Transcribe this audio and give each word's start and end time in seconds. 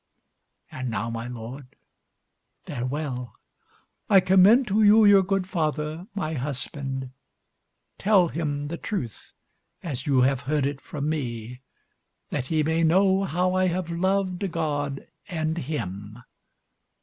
And 0.71 0.89
now, 0.89 1.11
my 1.11 1.27
lord, 1.27 1.75
farewell; 2.63 3.35
I 4.09 4.19
commend 4.19 4.65
to 4.69 4.81
you 4.81 5.05
your 5.05 5.21
good 5.21 5.47
father, 5.47 6.07
my 6.15 6.33
husband. 6.33 7.11
Tell 7.99 8.29
him 8.29 8.69
the 8.69 8.77
truth 8.77 9.35
as 9.83 10.07
you 10.07 10.21
have 10.21 10.41
heard 10.41 10.65
it 10.65 10.81
from 10.81 11.07
me, 11.07 11.61
that 12.31 12.47
he 12.47 12.63
may 12.63 12.81
know 12.83 13.25
how 13.25 13.53
I 13.53 13.67
have 13.67 13.91
loved 13.91 14.51
God 14.51 15.05
and 15.29 15.55
him. 15.59 16.17